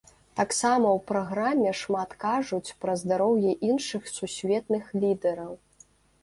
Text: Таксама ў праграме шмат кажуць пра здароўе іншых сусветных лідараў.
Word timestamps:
Таксама 0.37 0.87
ў 0.93 0.99
праграме 1.09 1.73
шмат 1.81 2.15
кажуць 2.23 2.75
пра 2.85 2.95
здароўе 3.03 3.53
іншых 3.69 4.09
сусветных 4.17 4.91
лідараў. 5.05 5.53